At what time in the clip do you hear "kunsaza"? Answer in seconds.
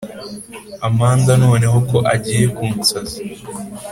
2.55-3.17